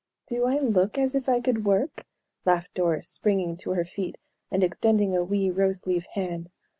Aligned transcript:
"Do 0.25 0.45
I 0.47 0.57
look 0.57 0.97
as 0.97 1.13
if 1.13 1.29
I 1.29 1.39
could 1.39 1.63
work?" 1.63 2.07
laughed 2.43 2.73
Doris, 2.73 3.07
springing 3.07 3.55
to 3.57 3.73
her 3.73 3.85
feet 3.85 4.17
and 4.49 4.63
extending 4.63 5.15
a 5.15 5.23
wee 5.23 5.51
rose 5.51 5.85
leaf 5.85 6.07
hand. 6.15 6.49